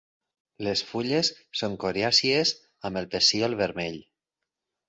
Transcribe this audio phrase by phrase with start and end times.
[0.67, 1.29] Les fulles
[1.61, 2.55] són coriàcies
[2.91, 4.01] amb el pecíol vermell.